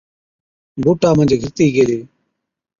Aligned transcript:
بُوٽا 0.83 1.09
منجھ 1.17 1.35
گھِرتِي 1.41 1.65
گيلي۔ 1.73 1.99